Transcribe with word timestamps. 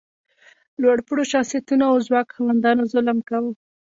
لوړ 0.81 0.97
پوړو 1.05 1.23
شخصیتونو 1.33 1.83
او 1.91 1.95
ځواک 2.07 2.27
خاوندانو 2.35 2.89
ظلم 2.93 3.17
کاوه. 3.29 3.51